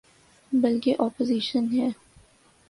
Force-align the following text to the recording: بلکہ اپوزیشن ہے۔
بلکہ 0.51 0.95
اپوزیشن 0.99 1.65
ہے۔ 1.73 1.89